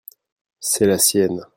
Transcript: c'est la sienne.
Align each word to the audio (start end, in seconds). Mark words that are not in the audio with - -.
c'est 0.59 0.87
la 0.87 0.97
sienne. 0.97 1.45